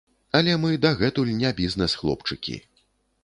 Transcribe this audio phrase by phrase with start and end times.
[0.37, 2.57] Але мы дагэтуль не бізнэс-хлопчыкі.